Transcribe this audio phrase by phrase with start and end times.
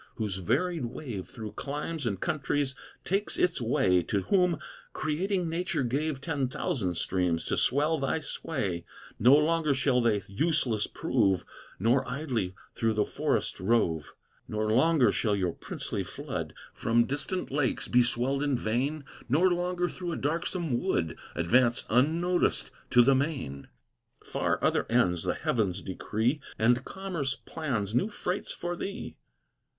[0.15, 4.57] whose varied wave Through climes and countries takes its way, To whom
[4.93, 8.83] creating Nature gave Ten thousand streams to swell thy sway!
[9.19, 11.45] No longer shall they useless prove,
[11.77, 14.15] Nor idly through the forests rove;
[14.47, 19.87] Nor longer shall your princely flood From distant lakes be swelled in vain, Nor longer
[19.87, 23.67] through a darksome wood Advance unnoticed to the main;
[24.23, 29.15] Far other ends the heavens decree And commerce plans new freights for thee.